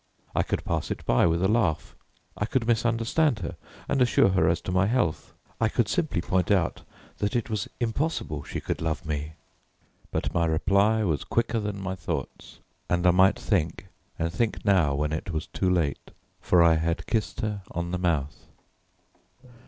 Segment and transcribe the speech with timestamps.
[0.33, 1.95] I could pass it by with a laugh,
[2.35, 3.55] I could misunderstand her
[3.87, 6.81] and assure her as to my health, I could simply point out
[7.19, 9.33] that it was impossible she could love me.
[10.09, 12.57] But my reply was quicker than my thoughts,
[12.89, 16.09] and I might think and think now when it was too late,
[16.39, 18.47] for I had kissed her on the mouth.